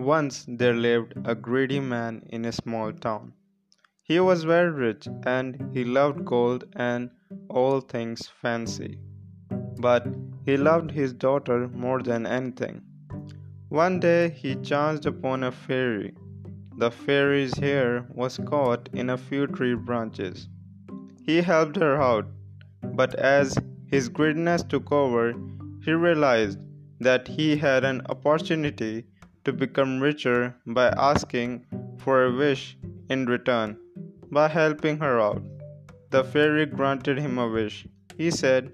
[0.00, 3.34] Once there lived a greedy man in a small town.
[4.02, 7.10] He was very rich and he loved gold and
[7.50, 8.98] all things fancy.
[9.78, 10.06] But
[10.46, 12.80] he loved his daughter more than anything.
[13.68, 16.14] One day he chanced upon a fairy.
[16.78, 20.48] The fairy's hair was caught in a few tree branches.
[21.26, 22.26] He helped her out,
[22.94, 23.54] but as
[23.86, 25.34] his greediness took over,
[25.84, 26.58] he realized
[27.00, 29.04] that he had an opportunity
[29.44, 31.66] to become richer by asking
[31.98, 32.76] for a wish
[33.08, 33.76] in return
[34.30, 35.42] by helping her out.
[36.10, 37.86] The fairy granted him a wish.
[38.16, 38.72] He said,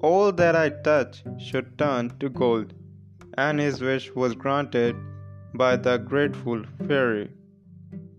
[0.00, 2.74] All that I touch should turn to gold,
[3.38, 4.96] and his wish was granted
[5.54, 7.30] by the grateful fairy.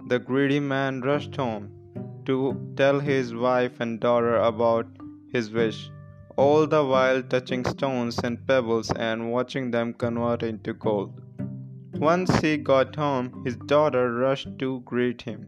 [0.08, 1.72] The greedy man rushed home
[2.26, 2.38] to
[2.78, 4.88] tell his wife and daughter about
[5.32, 5.92] his wish,
[6.38, 11.22] all the while touching stones and pebbles and watching them convert into gold.
[12.00, 15.48] Once he got home, his daughter rushed to greet him.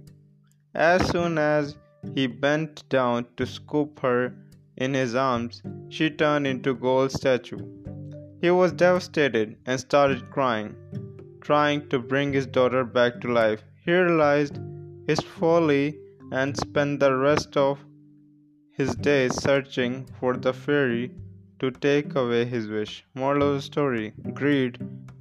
[0.73, 1.77] As soon as
[2.15, 4.33] he bent down to scoop her
[4.77, 7.59] in his arms, she turned into a gold statue.
[8.39, 10.75] He was devastated and started crying,
[11.41, 13.63] trying to bring his daughter back to life.
[13.83, 14.59] He realized
[15.07, 15.97] his folly
[16.31, 17.79] and spent the rest of
[18.71, 21.11] his days searching for the fairy
[21.59, 23.03] to take away his wish.
[23.15, 24.77] Moral of the story Greed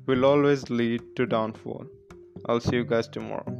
[0.06, 1.86] will always lead to downfall.
[2.46, 3.54] I'll see you guys tomorrow.